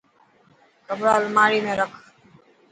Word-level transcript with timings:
ڪپڙا 0.87 1.13
الماري 1.19 1.57
۾ 1.67 1.71
رک. 1.79 1.91